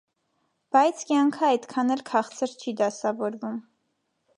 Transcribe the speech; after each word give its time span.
Բայց 0.75 1.03
կյանքը 1.09 1.45
այդքան 1.49 1.97
էլ 1.97 2.03
քաղցր 2.11 2.57
չի 2.65 2.77
դասավորվում։ 2.83 3.63